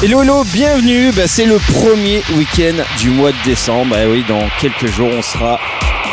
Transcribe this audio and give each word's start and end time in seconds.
Hello, 0.00 0.22
hello, 0.22 0.44
bienvenue. 0.52 1.10
Bah, 1.10 1.26
c'est 1.26 1.44
le 1.44 1.58
premier 1.58 2.22
week-end 2.36 2.84
du 3.00 3.10
mois 3.10 3.32
de 3.32 3.36
décembre. 3.44 3.96
Bah 3.96 4.02
oui, 4.08 4.24
dans 4.28 4.48
quelques 4.60 4.86
jours, 4.86 5.08
on 5.12 5.22
sera. 5.22 5.58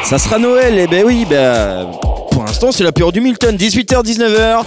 Ça 0.03 0.17
sera 0.17 0.39
Noël. 0.39 0.79
Et 0.79 0.87
ben 0.87 1.03
oui, 1.05 1.23
bah, 1.29 1.85
pour 2.31 2.43
l'instant, 2.43 2.71
c'est 2.71 2.83
l'apéro 2.83 3.11
du 3.11 3.21
Milton, 3.21 3.55
18h-19h 3.55 4.63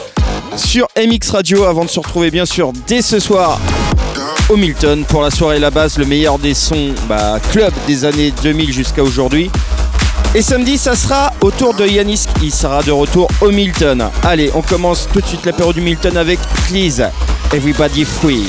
sur 0.54 0.86
MX 0.96 1.30
Radio. 1.30 1.64
Avant 1.64 1.84
de 1.84 1.90
se 1.90 1.98
retrouver, 1.98 2.30
bien 2.30 2.46
sûr, 2.46 2.70
dès 2.86 3.02
ce 3.02 3.18
soir 3.18 3.58
au 4.48 4.56
Milton 4.56 5.04
pour 5.04 5.22
la 5.22 5.32
soirée 5.32 5.58
La 5.58 5.72
Base, 5.72 5.98
le 5.98 6.06
meilleur 6.06 6.38
des 6.38 6.54
sons 6.54 6.94
bah, 7.08 7.40
club 7.50 7.72
des 7.88 8.04
années 8.04 8.32
2000 8.44 8.72
jusqu'à 8.72 9.02
aujourd'hui. 9.02 9.50
Et 10.36 10.42
samedi, 10.42 10.78
ça 10.78 10.94
sera 10.94 11.32
au 11.40 11.50
tour 11.50 11.74
de 11.74 11.84
Yanis 11.84 12.26
qui 12.38 12.52
sera 12.52 12.84
de 12.84 12.92
retour 12.92 13.28
au 13.40 13.50
Milton. 13.50 14.10
Allez, 14.22 14.52
on 14.54 14.62
commence 14.62 15.08
tout 15.12 15.20
de 15.20 15.26
suite 15.26 15.44
l'apéro 15.44 15.72
du 15.72 15.80
Milton 15.80 16.16
avec 16.16 16.38
Please 16.68 17.02
Everybody 17.52 18.04
Free. 18.04 18.46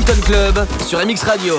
Milton 0.00 0.20
Club 0.22 0.66
sur 0.88 0.98
MX 1.04 1.24
Radio. 1.24 1.58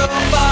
so 0.00 0.06
far 0.08 0.49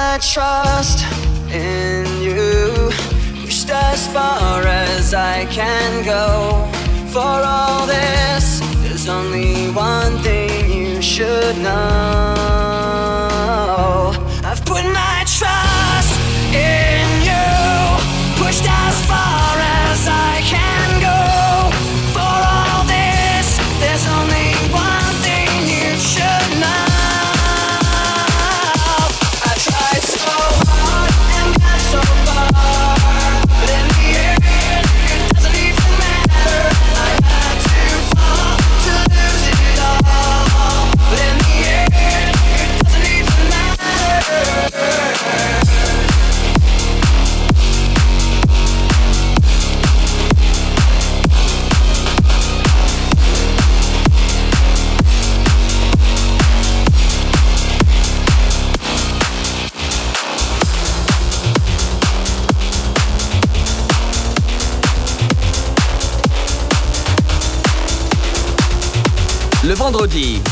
my 0.00 0.18
trust 0.18 0.98
in 1.52 2.06
you. 2.22 2.90
Pushed 3.42 3.70
as 3.70 4.00
far 4.14 4.62
as 4.62 5.12
I 5.12 5.44
can 5.58 5.90
go. 6.14 6.26
For 7.14 7.34
all 7.54 7.86
this, 7.86 8.46
there's 8.82 9.08
only 9.08 9.52
one 9.90 10.12
thing 10.26 10.70
you 10.78 11.02
should 11.02 11.56
know. 11.58 12.32
I've 14.48 14.62
put 14.72 14.84
my 15.02 15.19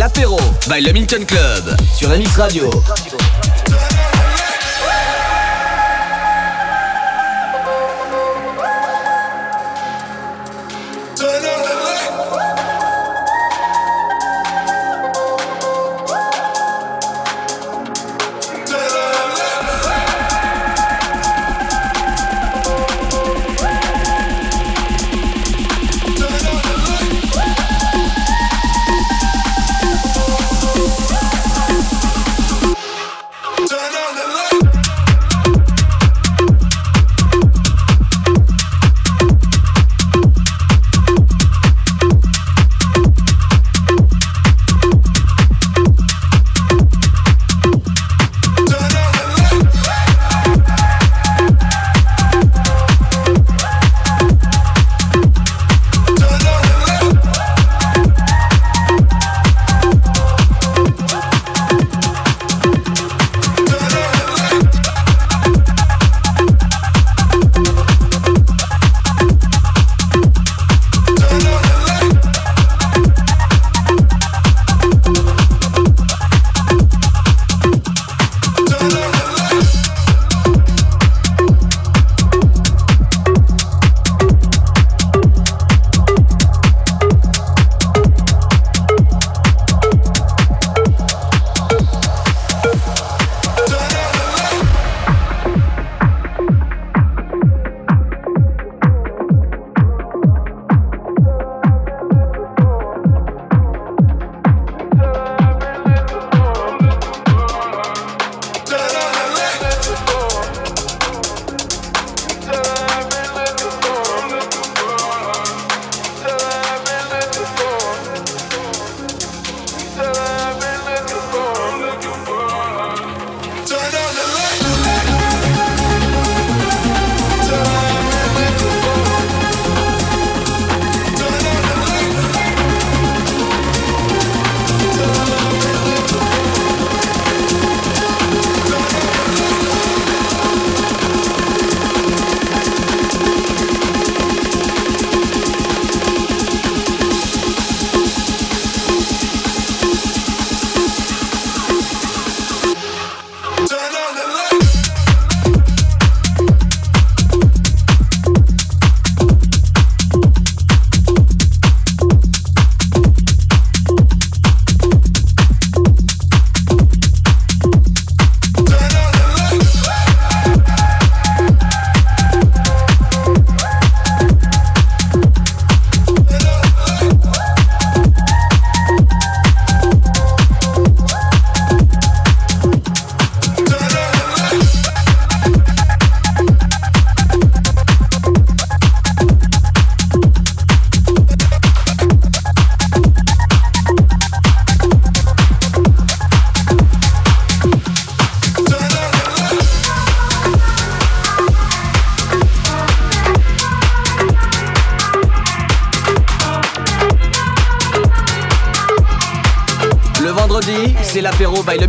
l'apéro 0.00 0.40
by 0.66 0.80
le 0.80 0.94
Minton 0.94 1.26
Club 1.26 1.76
sur 1.94 2.08
MX 2.08 2.36
Radio. 2.38 2.70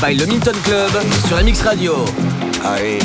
by 0.00 0.14
le 0.14 0.26
Milton 0.26 0.56
Club 0.64 0.90
sur 1.28 1.36
la 1.36 1.44
Mix 1.44 1.62
Radio. 1.62 1.94
Ahí, 2.64 2.98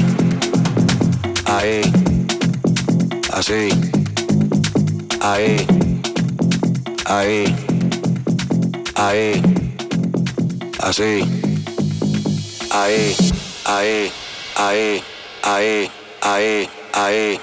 ahí. 16.94 17.43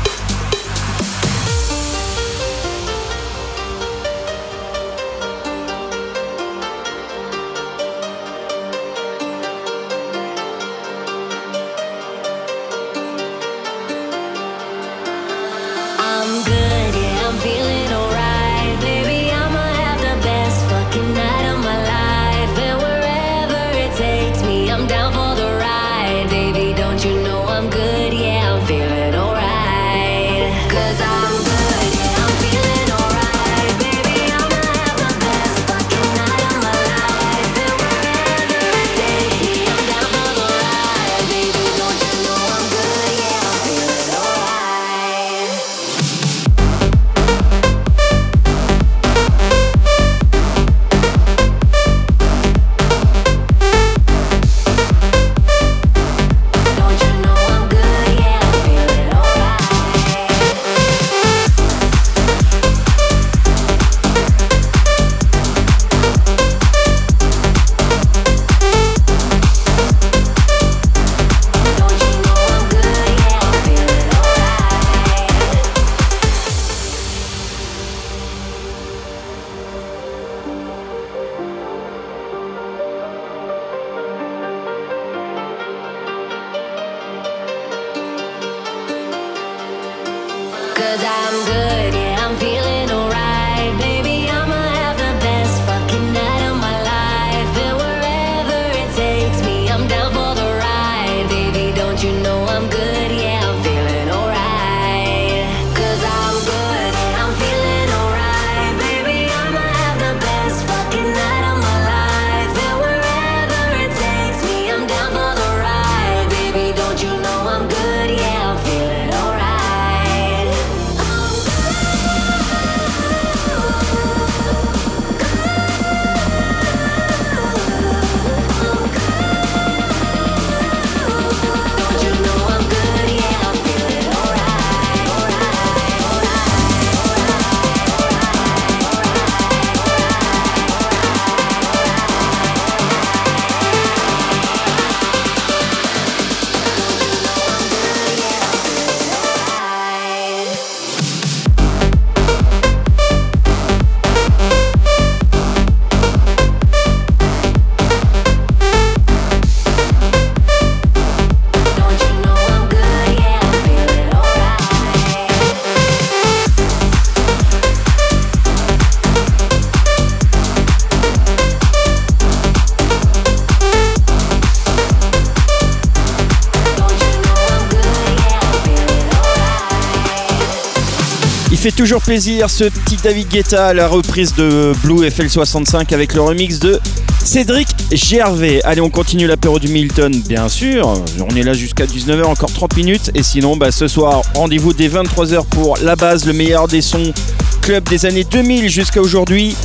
Fait 181.61 181.69
toujours 181.69 182.01
plaisir 182.01 182.49
ce 182.49 182.63
petit 182.63 182.95
David 183.03 183.27
Guetta 183.27 183.67
à 183.67 183.73
la 183.75 183.87
reprise 183.87 184.33
de 184.33 184.73
Blue 184.83 185.07
FL65 185.07 185.93
avec 185.93 186.15
le 186.15 186.21
remix 186.21 186.57
de 186.57 186.79
Cédric 187.23 187.67
Gervais. 187.91 188.63
Allez, 188.63 188.81
on 188.81 188.89
continue 188.89 189.27
l'apéro 189.27 189.59
du 189.59 189.67
Milton, 189.67 190.11
bien 190.27 190.49
sûr. 190.49 190.91
On 191.19 191.35
est 191.35 191.43
là 191.43 191.53
jusqu'à 191.53 191.85
19h, 191.85 192.23
encore 192.23 192.51
30 192.51 192.77
minutes. 192.77 193.11
Et 193.13 193.21
sinon, 193.21 193.57
bah, 193.57 193.71
ce 193.71 193.87
soir, 193.87 194.23
rendez-vous 194.33 194.73
dès 194.73 194.87
23h 194.87 195.45
pour 195.51 195.77
la 195.83 195.95
base, 195.95 196.25
le 196.25 196.33
meilleur 196.33 196.67
des 196.67 196.81
sons 196.81 197.13
club 197.61 197.87
des 197.87 198.07
années 198.07 198.23
2000 198.23 198.67
jusqu'à 198.67 199.01
aujourd'hui. 199.01 199.55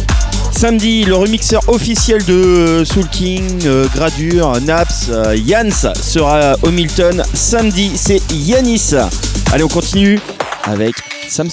Samedi, 0.52 1.04
le 1.04 1.14
remixeur 1.14 1.62
officiel 1.68 2.22
de 2.26 2.85
Soul 2.85 3.09
King, 3.09 3.42
euh, 3.64 3.87
Gradure, 3.94 4.61
Naps, 4.61 5.06
euh, 5.09 5.35
Yans 5.35 5.94
sera 5.94 6.56
au 6.62 6.70
Milton. 6.70 7.22
Samedi, 7.32 7.92
c'est 7.96 8.20
Yanis. 8.35 8.92
Allez, 9.50 9.64
on 9.64 9.68
continue 9.68 10.20
avec 10.66 10.96
Sam 11.29 11.48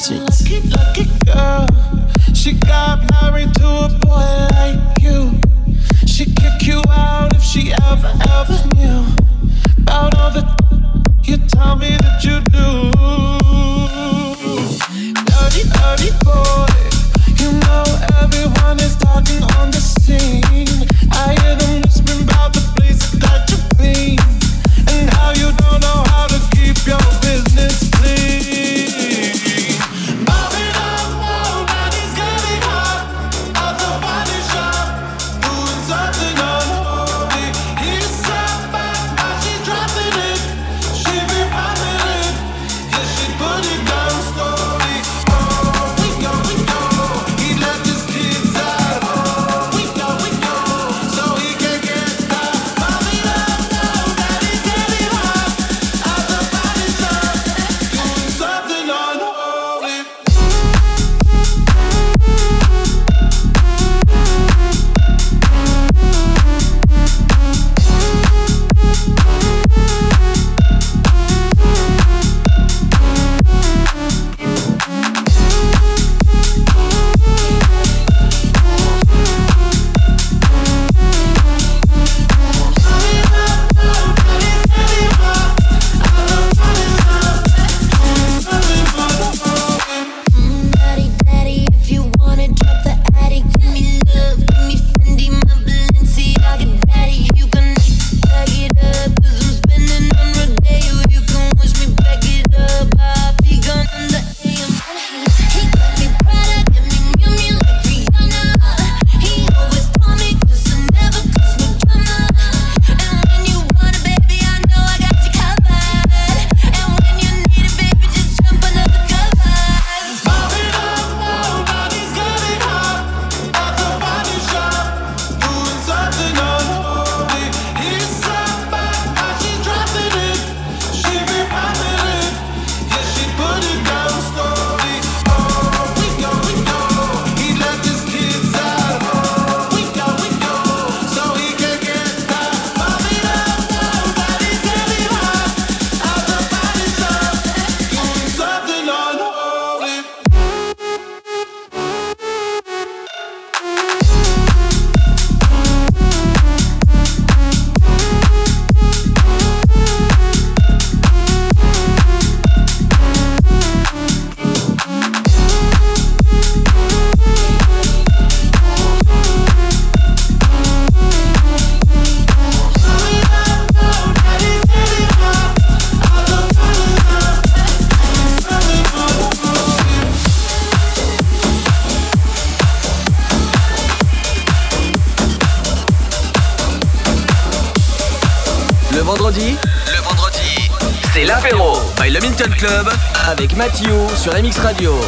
sur 194.23 194.31
MX 194.31 194.57
Radio. 194.59 195.02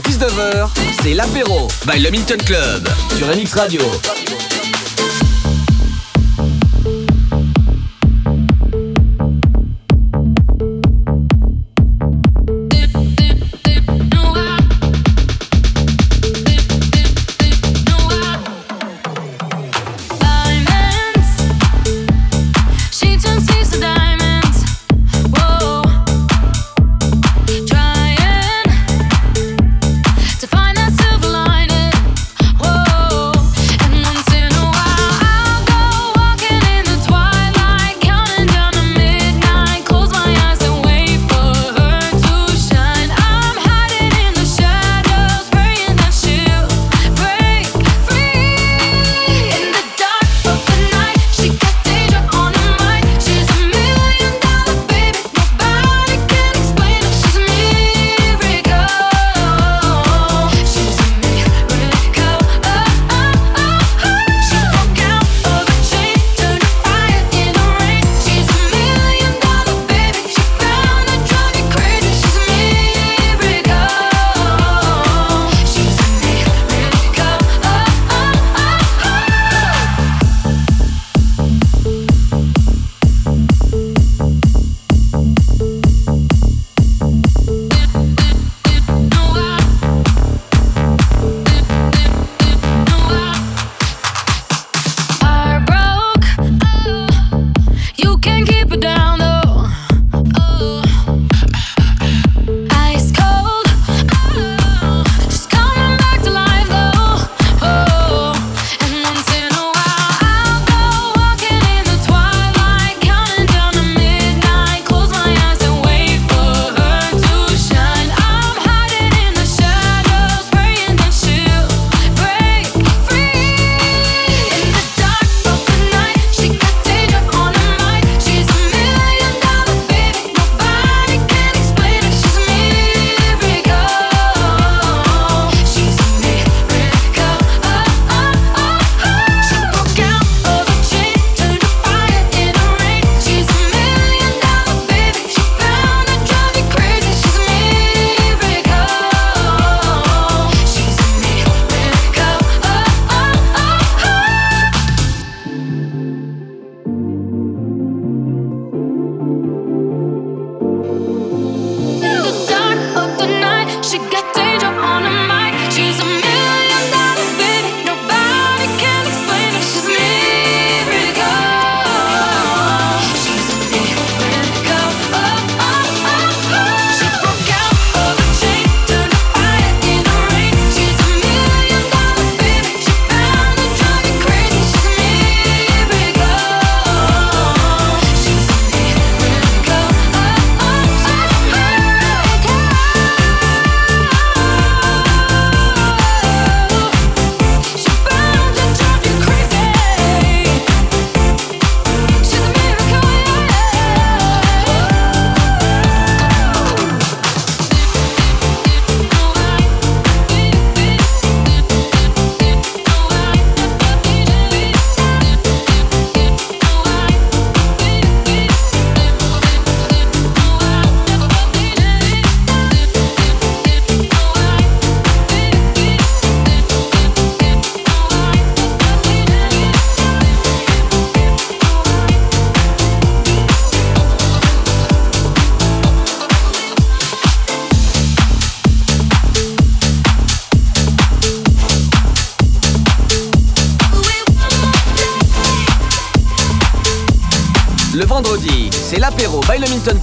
19h, 0.00 0.68
c'est 1.02 1.14
l'apéro 1.14 1.68
by 1.86 1.98
le 2.00 2.10
Milton 2.10 2.40
Club 2.42 2.88
sur 3.16 3.26
MX 3.26 3.54
Radio. 3.54 3.82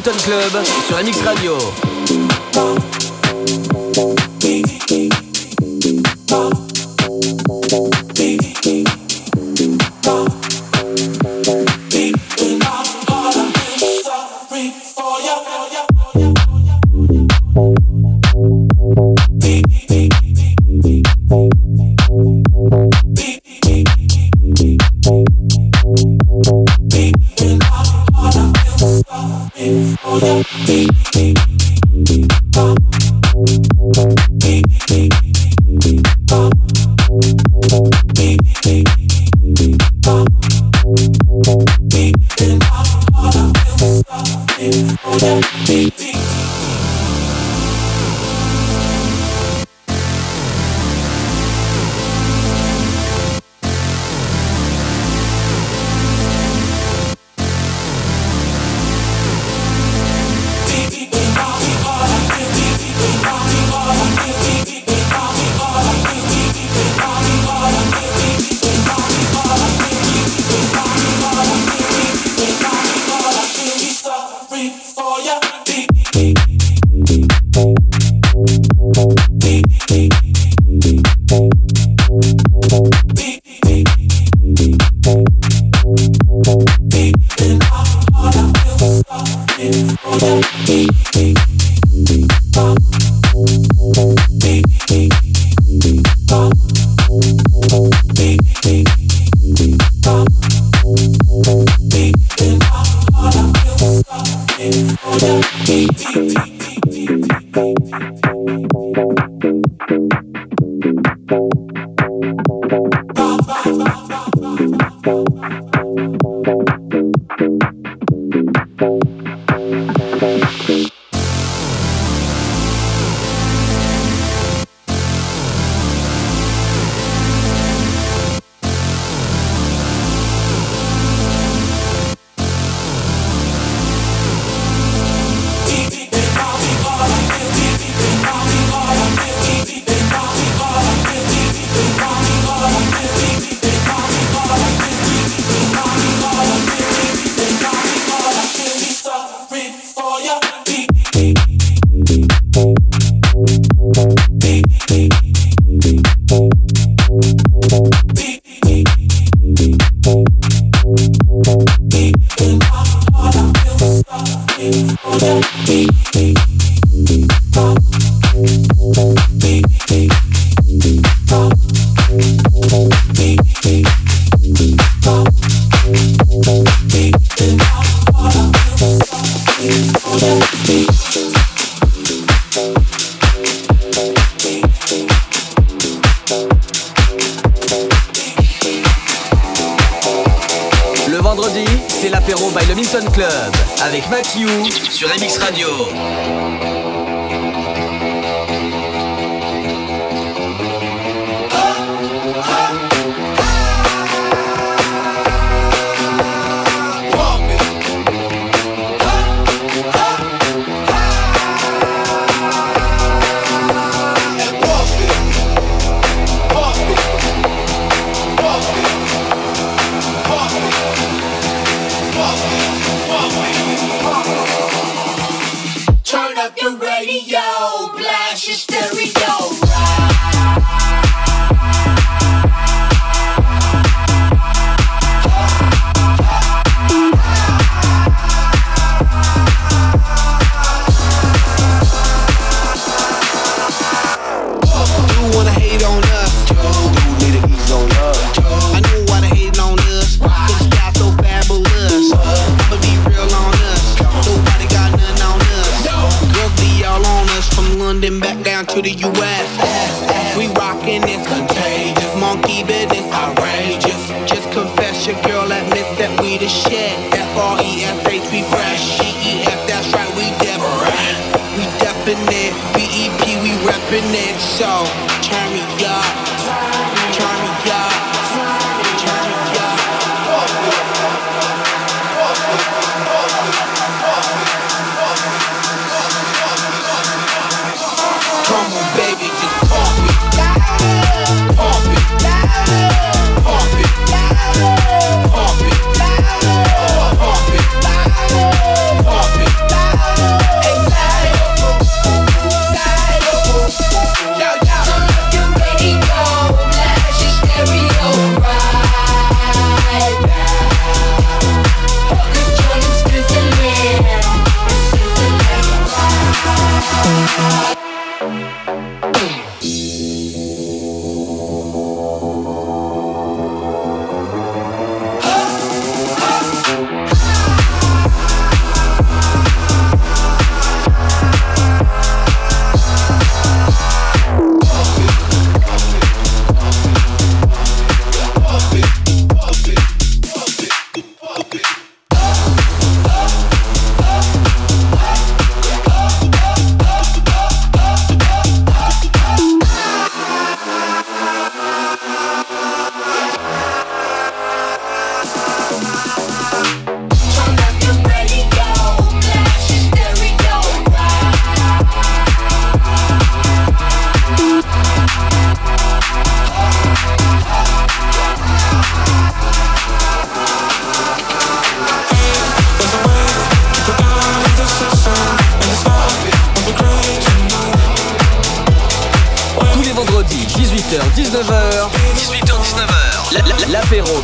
By 0.00 0.10
le 0.10 0.12
Minton 0.12 0.16
Club 0.22 0.67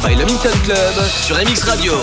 By 0.05 0.15
le 0.17 0.25
Milton 0.27 0.53
Club 0.65 1.07
sur 1.23 1.37
MX 1.37 1.65
Radio. 1.65 1.95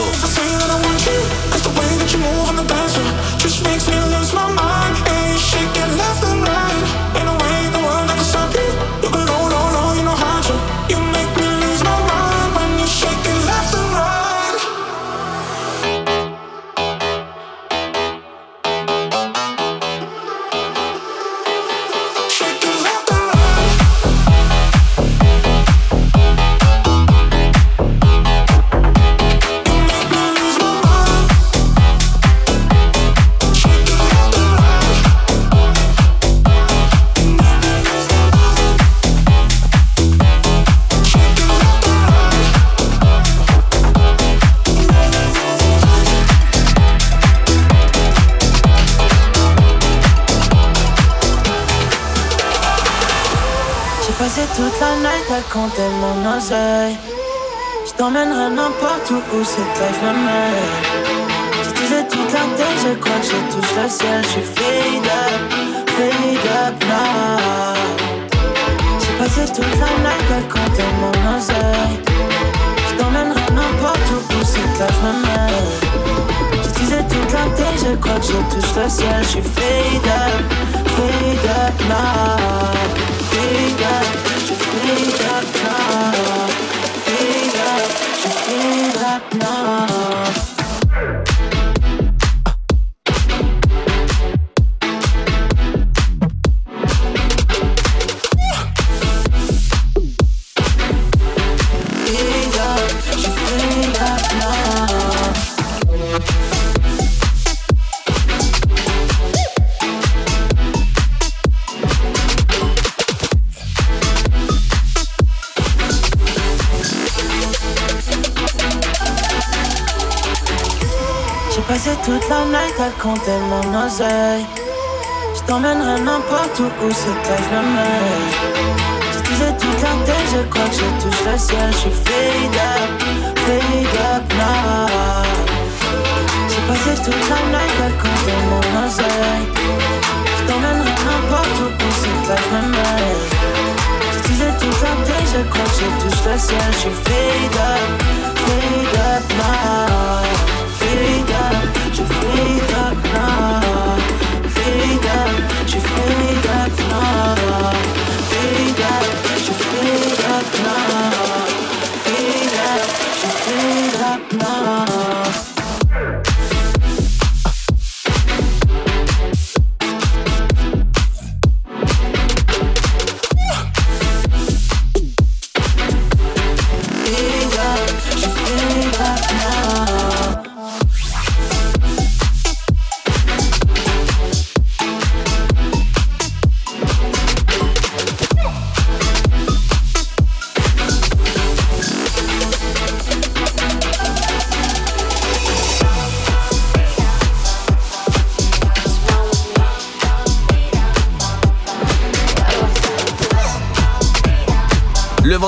Hoe 126.81 126.93
ze 126.93 127.19
kijkt 127.21 127.51
naar 127.51 127.63
mij 127.63 128.10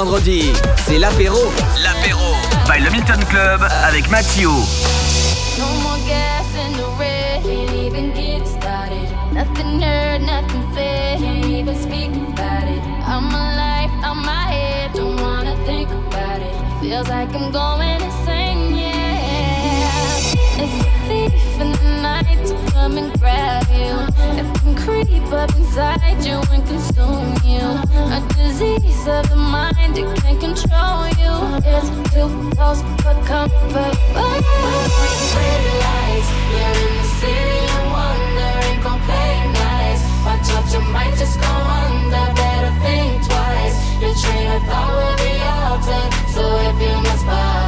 vendredi, 0.03 0.51
c'est 0.85 0.97
l'apéro. 0.99 1.39
L'apéro 1.81 2.35
by 2.67 2.81
le 2.83 2.89
Milton 2.91 3.23
Club 3.29 3.61
avec 3.87 4.09
Mathieu. 4.09 4.49
No 5.57 5.65
more 5.81 5.97
gas 6.05 6.45
in 6.57 6.73
the 6.73 6.83
red, 6.99 7.41
can't 7.43 7.73
even 7.73 8.11
get 8.11 8.45
started. 8.45 9.07
Nothing 9.31 9.81
heard, 9.81 10.21
nothing 10.21 10.63
said, 10.75 11.19
can't 11.19 11.45
even 11.45 11.75
speak 11.75 12.09
about 12.11 12.67
it. 12.67 12.81
I'm 13.07 13.27
alive, 13.27 13.91
I'm 14.03 14.25
my 14.25 14.51
head, 14.51 14.91
don't 14.93 15.21
wanna 15.21 15.55
think 15.65 15.89
about 15.89 16.41
it. 16.41 16.53
Feels 16.81 17.07
like 17.07 17.33
I'm 17.33 17.51
going 17.51 18.01
insane. 18.01 18.22
thief 21.07 21.61
in 21.61 21.71
the 21.71 22.01
night 22.01 22.45
to 22.47 22.55
come 22.71 22.97
and 22.97 23.09
grab 23.19 23.65
you. 23.69 23.93
and 24.37 24.47
can 24.61 24.75
creep 24.75 25.31
up 25.31 25.49
inside 25.55 26.23
you 26.23 26.37
and 26.51 26.65
consume 26.67 27.33
you. 27.43 27.63
A 28.17 28.19
disease 28.35 29.07
of 29.07 29.29
the 29.29 29.35
mind, 29.35 29.95
that 29.95 30.07
can 30.23 30.37
control 30.39 31.01
you. 31.21 31.33
It's 31.73 31.89
too 32.13 32.29
close 32.55 32.81
for 33.03 33.15
comfort. 33.29 33.95
But 34.13 34.41
pretty 35.33 35.73
lights, 35.85 36.29
you're 36.53 36.77
in 36.85 36.93
the 37.01 37.07
city 37.19 37.59
and 37.75 37.87
wondering, 37.97 38.77
go 38.85 38.91
play 39.07 39.35
nice. 39.63 40.01
Watch 40.25 40.49
out, 40.55 40.65
you 40.73 40.81
might 40.95 41.15
just 41.17 41.39
go 41.39 41.53
under. 41.83 42.25
Better 42.39 42.73
think 42.83 43.25
twice. 43.27 43.75
Your 44.01 44.13
train 44.21 44.49
of 44.57 44.63
thought 44.69 44.91
will 44.99 45.17
be 45.25 45.33
altered. 45.57 46.11
So 46.33 46.43
if 46.67 46.75
you 46.81 46.95
must 47.03 47.25
buy. 47.25 47.62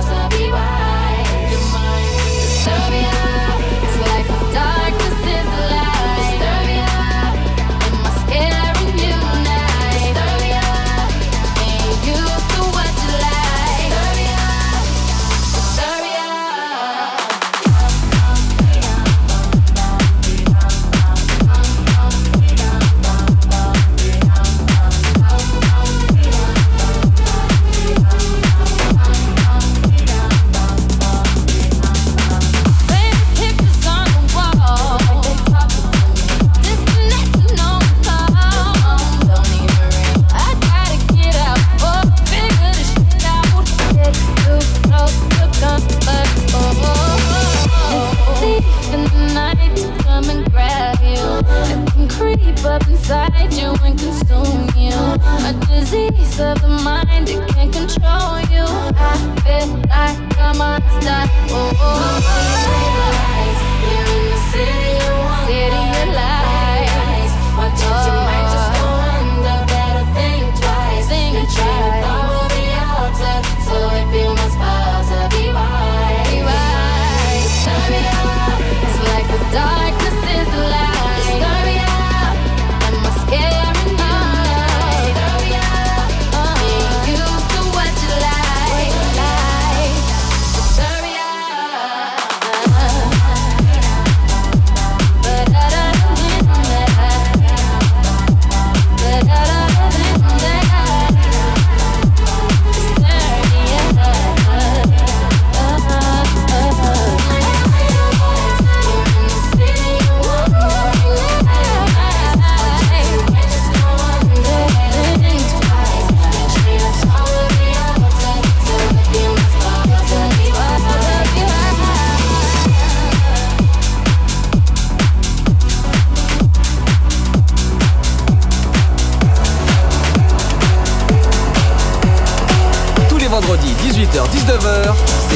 oh. 61.28 61.50
oh, 61.50 61.74
oh, 61.80 62.22
oh. 62.60 62.65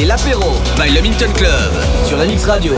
l'apéro 0.09 0.53
by 0.75 0.89
le 0.89 1.33
Club 1.33 1.71
sur 2.03 2.17
la 2.17 2.25
Radio. 2.47 2.73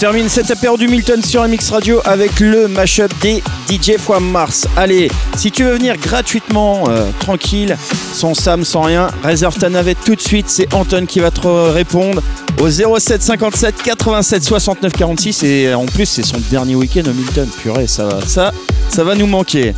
Termine 0.00 0.30
cet 0.30 0.50
apéro 0.50 0.78
du 0.78 0.88
Milton 0.88 1.22
sur 1.22 1.46
MX 1.46 1.72
Radio 1.72 2.00
avec 2.06 2.40
le 2.40 2.68
mashup 2.68 3.12
des 3.20 3.42
DJ 3.68 3.98
fois 3.98 4.18
Mars. 4.18 4.66
Allez, 4.74 5.10
si 5.36 5.50
tu 5.50 5.64
veux 5.64 5.74
venir 5.74 5.98
gratuitement, 5.98 6.84
euh, 6.88 7.10
tranquille, 7.18 7.76
sans 8.14 8.32
Sam, 8.32 8.64
sans 8.64 8.80
rien, 8.80 9.08
réserve 9.22 9.58
ta 9.58 9.68
navette 9.68 9.98
tout 10.02 10.14
de 10.14 10.20
suite. 10.22 10.46
C'est 10.48 10.72
Anton 10.72 11.04
qui 11.04 11.20
va 11.20 11.30
te 11.30 11.46
répondre 11.46 12.22
au 12.62 12.70
07 12.70 13.20
57 13.20 13.82
87 13.82 14.42
69 14.42 14.90
46. 14.94 15.42
Et 15.42 15.74
en 15.74 15.84
plus, 15.84 16.06
c'est 16.06 16.24
son 16.24 16.38
dernier 16.50 16.76
week-end 16.76 17.02
au 17.04 17.12
Milton. 17.12 17.46
Purée, 17.60 17.86
ça 17.86 18.06
va, 18.06 18.20
ça, 18.22 19.04
va 19.04 19.14
nous 19.14 19.26
manquer. 19.26 19.74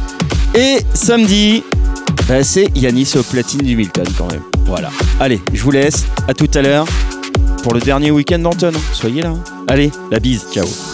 Et 0.54 0.78
samedi, 0.94 1.64
bah, 2.28 2.44
c'est 2.44 2.68
Yanis 2.76 3.14
au 3.16 3.24
platine 3.24 3.62
du 3.62 3.74
Milton 3.74 4.06
quand 4.16 4.30
même. 4.30 4.42
Voilà. 4.66 4.90
Allez, 5.18 5.40
je 5.52 5.64
vous 5.64 5.72
laisse. 5.72 6.04
À 6.28 6.34
tout 6.34 6.50
à 6.54 6.62
l'heure 6.62 6.86
pour 7.64 7.74
le 7.74 7.80
dernier 7.80 8.12
week-end 8.12 8.38
d'Anton. 8.38 8.70
Soyez 8.92 9.22
là. 9.22 9.34
Allez, 9.68 9.90
la 10.10 10.18
bise. 10.18 10.46
Ciao. 10.52 10.91